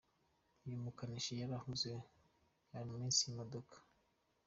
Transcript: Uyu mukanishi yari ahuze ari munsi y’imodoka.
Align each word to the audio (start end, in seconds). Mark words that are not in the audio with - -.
Uyu 0.65 0.83
mukanishi 0.83 1.33
yari 1.41 1.53
ahuze 1.59 1.89
ari 2.75 2.85
munsi 2.93 3.19
y’imodoka. 3.23 3.75